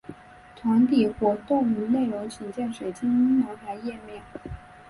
[0.55, 4.23] 团体活动内容请见水晶男孩页面。